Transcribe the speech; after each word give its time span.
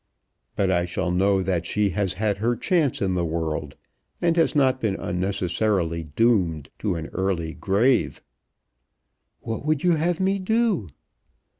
But 0.55 0.71
I 0.71 0.85
shall 0.85 1.11
know 1.11 1.43
that 1.43 1.67
she 1.67 1.91
has 1.91 2.13
had 2.13 2.39
her 2.39 2.55
chance 2.55 3.03
in 3.03 3.13
the 3.13 3.23
world, 3.23 3.75
and 4.19 4.35
has 4.35 4.55
not 4.55 4.81
been 4.81 4.95
unnecessarily 4.95 6.03
doomed 6.05 6.71
to 6.79 6.95
an 6.95 7.05
early 7.13 7.53
grave!" 7.53 8.23
"What 9.41 9.63
would 9.63 9.83
you 9.83 9.91
have 9.97 10.19
me 10.19 10.39
do?" 10.39 10.89